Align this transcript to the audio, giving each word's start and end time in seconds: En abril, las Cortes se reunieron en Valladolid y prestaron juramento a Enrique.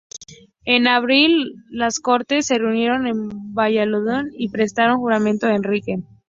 En 0.65 0.87
abril, 0.87 1.57
las 1.69 1.99
Cortes 1.99 2.47
se 2.47 2.57
reunieron 2.57 3.05
en 3.05 3.53
Valladolid 3.53 4.31
y 4.35 4.49
prestaron 4.49 4.97
juramento 4.97 5.45
a 5.45 5.53
Enrique. 5.53 5.99